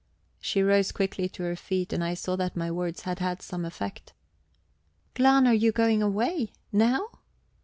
She 0.39 0.63
rose 0.63 0.91
quickly 0.91 1.29
to 1.29 1.43
her 1.43 1.55
feet, 1.55 1.93
and 1.93 2.03
I 2.03 2.15
saw 2.15 2.35
that 2.37 2.55
my 2.55 2.71
words 2.71 3.01
had 3.01 3.19
had 3.19 3.43
some 3.43 3.63
effect. 3.63 4.13
"Glahn, 5.13 5.45
are 5.45 5.53
you 5.53 5.71
going 5.71 6.01
away? 6.01 6.53
Now?" 6.71 7.09